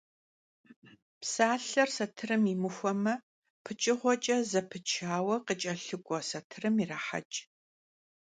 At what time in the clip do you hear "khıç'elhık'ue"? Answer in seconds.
5.45-6.19